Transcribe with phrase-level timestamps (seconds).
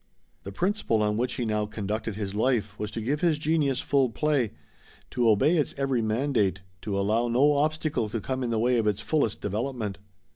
[0.41, 4.09] The principle on which he now conducted his life was to give his genius full
[4.09, 4.49] play,
[5.11, 8.87] to obey its every mandate, to allow no obstacle to come in the way of
[8.87, 9.99] its fullest development.